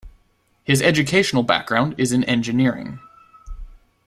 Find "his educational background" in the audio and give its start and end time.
0.63-1.93